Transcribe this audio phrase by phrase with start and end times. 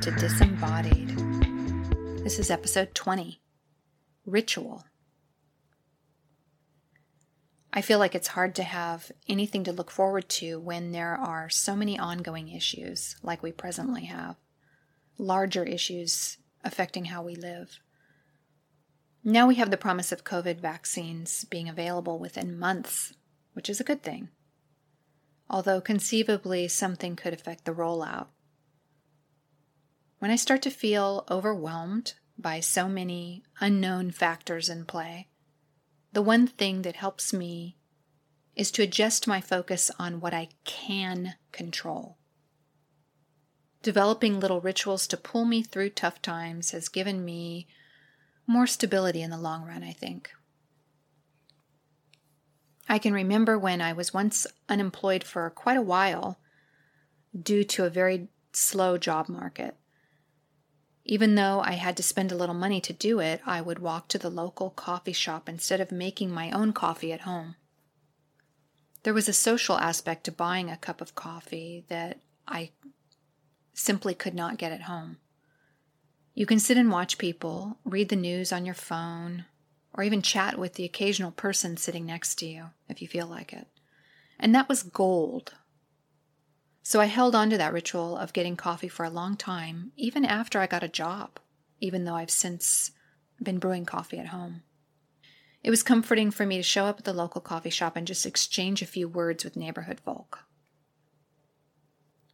[0.00, 1.10] To Disembodied.
[2.24, 3.42] This is episode 20
[4.24, 4.84] Ritual.
[7.70, 11.50] I feel like it's hard to have anything to look forward to when there are
[11.50, 14.36] so many ongoing issues like we presently have,
[15.18, 17.78] larger issues affecting how we live.
[19.22, 23.12] Now we have the promise of COVID vaccines being available within months,
[23.52, 24.30] which is a good thing.
[25.50, 28.28] Although conceivably something could affect the rollout.
[30.20, 35.28] When I start to feel overwhelmed by so many unknown factors in play,
[36.12, 37.78] the one thing that helps me
[38.54, 42.18] is to adjust my focus on what I can control.
[43.82, 47.66] Developing little rituals to pull me through tough times has given me
[48.46, 50.30] more stability in the long run, I think.
[52.90, 56.38] I can remember when I was once unemployed for quite a while
[57.42, 59.78] due to a very slow job market.
[61.10, 64.06] Even though I had to spend a little money to do it, I would walk
[64.08, 67.56] to the local coffee shop instead of making my own coffee at home.
[69.02, 72.70] There was a social aspect to buying a cup of coffee that I
[73.74, 75.16] simply could not get at home.
[76.32, 79.46] You can sit and watch people, read the news on your phone,
[79.92, 83.52] or even chat with the occasional person sitting next to you if you feel like
[83.52, 83.66] it.
[84.38, 85.54] And that was gold
[86.82, 90.24] so I held on to that ritual of getting coffee for a long time, even
[90.24, 91.38] after I got a job,
[91.80, 92.92] even though I've since
[93.42, 94.62] been brewing coffee at home.
[95.62, 98.24] It was comforting for me to show up at the local coffee shop and just
[98.24, 100.40] exchange a few words with neighborhood folk.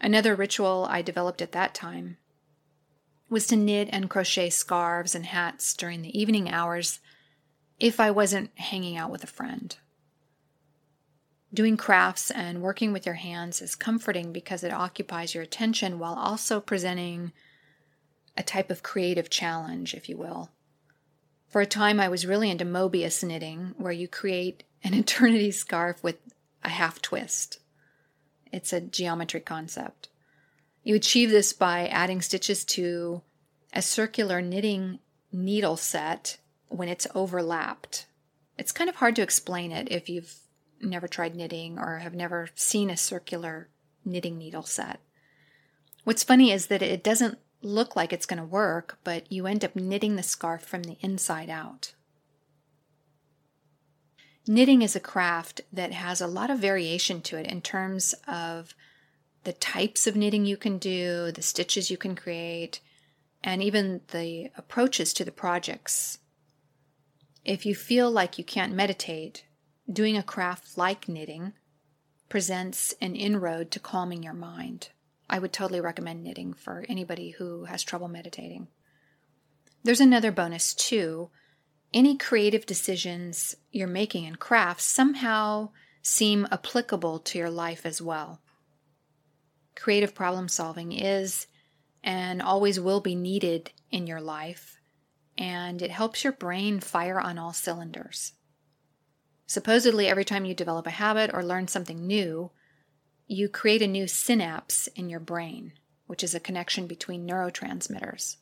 [0.00, 2.16] Another ritual I developed at that time
[3.28, 7.00] was to knit and crochet scarves and hats during the evening hours
[7.78, 9.76] if I wasn't hanging out with a friend.
[11.52, 16.14] Doing crafts and working with your hands is comforting because it occupies your attention while
[16.14, 17.32] also presenting
[18.36, 20.50] a type of creative challenge, if you will.
[21.48, 26.02] For a time, I was really into Mobius knitting, where you create an eternity scarf
[26.04, 26.18] with
[26.62, 27.58] a half twist.
[28.52, 30.08] It's a geometry concept.
[30.84, 33.22] You achieve this by adding stitches to
[33.72, 35.00] a circular knitting
[35.32, 36.38] needle set
[36.68, 38.06] when it's overlapped.
[38.56, 40.34] It's kind of hard to explain it if you've
[40.80, 43.68] never tried knitting or have never seen a circular
[44.04, 45.00] knitting needle set.
[46.04, 49.64] What's funny is that it doesn't look like it's going to work, but you end
[49.64, 51.94] up knitting the scarf from the inside out.
[54.46, 58.74] Knitting is a craft that has a lot of variation to it in terms of
[59.44, 62.80] the types of knitting you can do, the stitches you can create,
[63.44, 66.18] and even the approaches to the projects.
[67.44, 69.44] If you feel like you can't meditate,
[69.90, 71.52] doing a craft like knitting
[72.28, 74.90] presents an inroad to calming your mind.
[75.28, 78.68] I would totally recommend knitting for anybody who has trouble meditating.
[79.82, 81.30] There's another bonus too.
[81.92, 85.70] Any creative decisions you're making in crafts somehow
[86.02, 88.40] seem applicable to your life as well.
[89.74, 91.46] Creative problem solving is
[92.02, 94.80] and always will be needed in your life,
[95.36, 98.32] and it helps your brain fire on all cylinders.
[99.50, 102.52] Supposedly, every time you develop a habit or learn something new,
[103.26, 105.72] you create a new synapse in your brain,
[106.06, 108.36] which is a connection between neurotransmitters.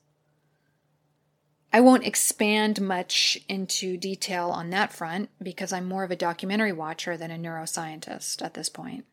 [1.73, 6.73] I won't expand much into detail on that front because I'm more of a documentary
[6.73, 9.07] watcher than a neuroscientist at this point.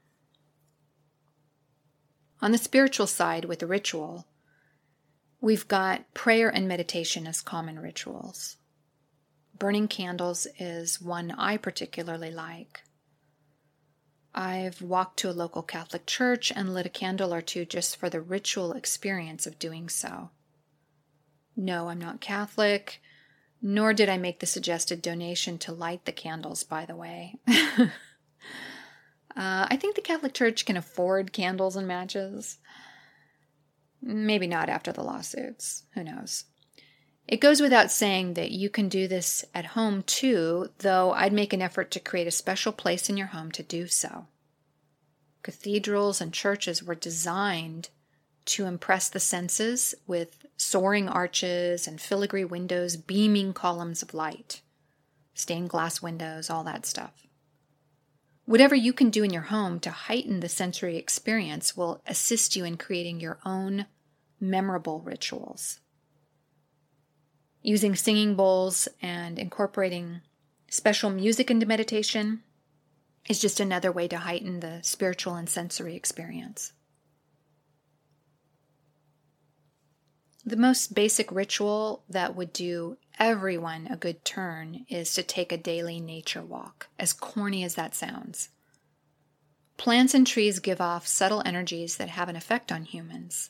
[2.42, 4.28] On the spiritual side, with the ritual,
[5.40, 8.58] we've got prayer and meditation as common rituals.
[9.58, 12.84] Burning candles is one I particularly like.
[14.34, 18.10] I've walked to a local Catholic church and lit a candle or two just for
[18.10, 20.32] the ritual experience of doing so.
[21.56, 23.02] No, I'm not Catholic,
[23.62, 27.36] nor did I make the suggested donation to light the candles, by the way.
[27.48, 27.88] uh,
[29.36, 32.58] I think the Catholic Church can afford candles and matches.
[34.02, 35.84] Maybe not after the lawsuits.
[35.94, 36.44] Who knows?
[37.28, 41.54] It goes without saying that you can do this at home too, though I'd make
[41.54, 44.28] an effort to create a special place in your home to do so.
[45.42, 47.90] Cathedrals and churches were designed
[48.46, 54.62] to impress the senses with soaring arches and filigree windows, beaming columns of light,
[55.34, 57.26] stained glass windows, all that stuff.
[58.46, 62.64] Whatever you can do in your home to heighten the sensory experience will assist you
[62.64, 63.88] in creating your own
[64.40, 65.80] memorable rituals
[67.66, 70.22] using singing bowls and incorporating
[70.70, 72.44] special music into meditation
[73.28, 76.74] is just another way to heighten the spiritual and sensory experience.
[80.46, 85.58] The most basic ritual that would do everyone a good turn is to take a
[85.58, 88.50] daily nature walk, as corny as that sounds.
[89.78, 93.50] Plants and trees give off subtle energies that have an effect on humans.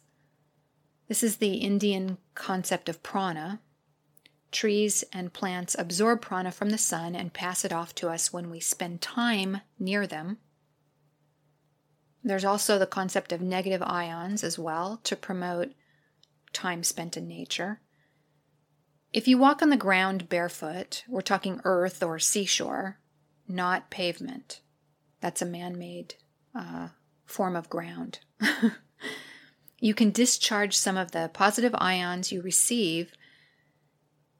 [1.10, 3.60] This is the Indian concept of prana.
[4.56, 8.50] Trees and plants absorb prana from the sun and pass it off to us when
[8.50, 10.38] we spend time near them.
[12.24, 15.74] There's also the concept of negative ions as well to promote
[16.54, 17.82] time spent in nature.
[19.12, 23.00] If you walk on the ground barefoot, we're talking earth or seashore,
[23.50, 24.62] not pavement.
[25.20, 26.16] That's a man made
[26.58, 26.88] uh,
[27.26, 28.20] form of ground.
[29.82, 33.12] you can discharge some of the positive ions you receive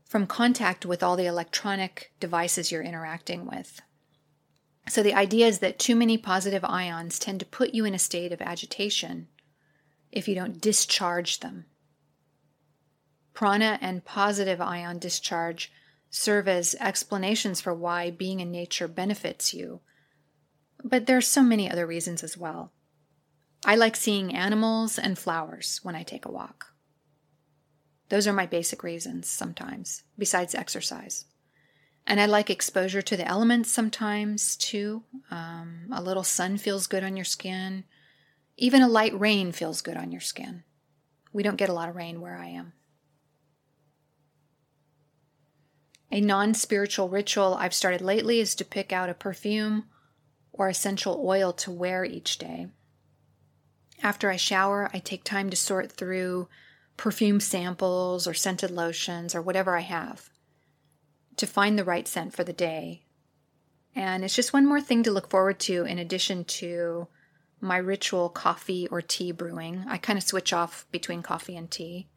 [0.06, 3.82] from contact with all the electronic devices you're interacting with.
[4.88, 8.00] So, the idea is that too many positive ions tend to put you in a
[8.00, 9.28] state of agitation
[10.12, 11.66] if you don't discharge them.
[13.34, 15.72] Prana and positive ion discharge
[16.10, 19.82] serve as explanations for why being in nature benefits you.
[20.84, 22.72] But there are so many other reasons as well.
[23.66, 26.75] I like seeing animals and flowers when I take a walk.
[28.10, 31.26] Those are my basic reasons sometimes, besides exercise.
[32.08, 35.04] And I like exposure to the elements sometimes too.
[35.32, 37.86] Um, a little sun feels good on your skin.
[38.58, 40.64] Even a light rain feels good on your skin.
[41.34, 42.74] We don't get a lot of rain where I am.
[46.12, 49.86] A non spiritual ritual I've started lately is to pick out a perfume
[50.54, 52.68] or essential oil to wear each day.
[54.02, 56.48] After I shower, I take time to sort through
[56.98, 60.30] perfume samples or scented lotions or whatever I have
[61.38, 63.04] to find the right scent for the day.
[63.96, 67.08] And it's just one more thing to look forward to in addition to
[67.62, 69.86] my ritual coffee or tea brewing.
[69.88, 72.08] I kind of switch off between coffee and tea.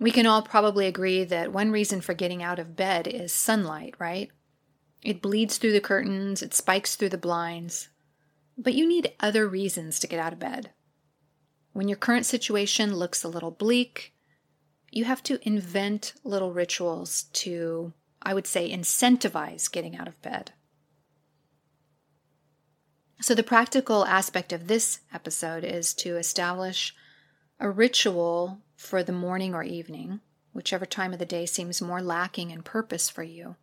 [0.00, 3.94] We can all probably agree that one reason for getting out of bed is sunlight,
[3.98, 4.30] right?
[5.02, 7.88] It bleeds through the curtains, it spikes through the blinds.
[8.56, 10.70] But you need other reasons to get out of bed.
[11.72, 14.14] When your current situation looks a little bleak,
[14.90, 17.92] you have to invent little rituals to,
[18.22, 20.52] I would say, incentivize getting out of bed.
[23.20, 26.94] So, the practical aspect of this episode is to establish
[27.58, 30.20] a ritual for the morning or evening,
[30.52, 33.56] whichever time of the day seems more lacking in purpose for you.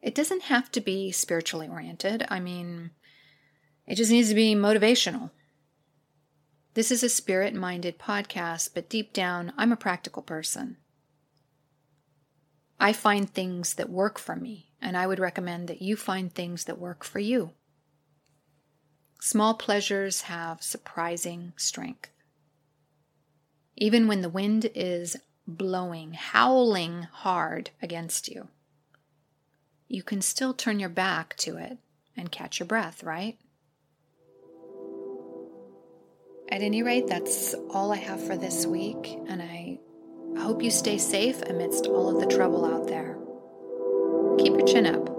[0.00, 2.24] It doesn't have to be spiritually oriented.
[2.28, 2.90] I mean,
[3.86, 5.30] it just needs to be motivational.
[6.76, 10.76] This is a spirit minded podcast, but deep down, I'm a practical person.
[12.78, 16.64] I find things that work for me, and I would recommend that you find things
[16.64, 17.52] that work for you.
[19.22, 22.10] Small pleasures have surprising strength.
[23.78, 28.48] Even when the wind is blowing, howling hard against you,
[29.88, 31.78] you can still turn your back to it
[32.14, 33.38] and catch your breath, right?
[36.56, 39.78] At any rate, that's all I have for this week, and I
[40.38, 43.18] hope you stay safe amidst all of the trouble out there.
[44.38, 45.15] Keep your chin up.